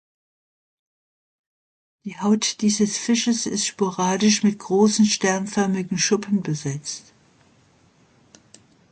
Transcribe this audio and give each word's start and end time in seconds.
Die 2.05 2.17
Haut 2.19 2.61
dieses 2.61 2.97
Fisches 2.97 3.45
ist 3.45 3.67
sporadisch 3.67 4.41
mit 4.41 4.57
großen, 4.57 5.05
sternförmigen 5.05 5.99
Schuppen 5.99 6.41
besetzt. 6.41 7.13